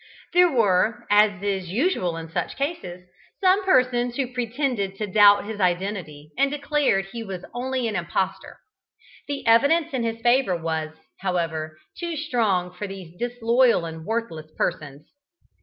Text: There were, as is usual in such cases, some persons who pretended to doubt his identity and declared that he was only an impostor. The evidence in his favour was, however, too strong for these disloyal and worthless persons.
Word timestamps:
There 0.33 0.49
were, 0.51 1.05
as 1.11 1.43
is 1.43 1.69
usual 1.69 2.17
in 2.17 2.31
such 2.31 2.55
cases, 2.55 3.07
some 3.39 3.63
persons 3.63 4.15
who 4.15 4.33
pretended 4.33 4.95
to 4.95 5.05
doubt 5.05 5.45
his 5.45 5.59
identity 5.61 6.31
and 6.39 6.49
declared 6.49 7.05
that 7.05 7.11
he 7.11 7.21
was 7.21 7.45
only 7.53 7.87
an 7.87 7.95
impostor. 7.95 8.57
The 9.27 9.45
evidence 9.45 9.93
in 9.93 10.01
his 10.01 10.19
favour 10.23 10.55
was, 10.59 10.95
however, 11.19 11.77
too 11.99 12.15
strong 12.17 12.73
for 12.73 12.87
these 12.87 13.15
disloyal 13.19 13.85
and 13.85 14.03
worthless 14.03 14.49
persons. 14.57 15.07